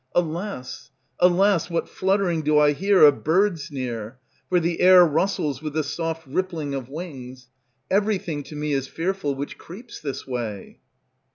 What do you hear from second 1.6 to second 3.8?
what fluttering do I hear Of birds